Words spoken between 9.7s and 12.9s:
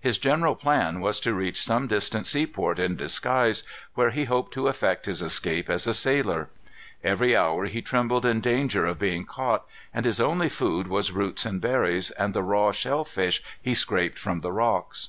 and his only food was roots and berries, and the raw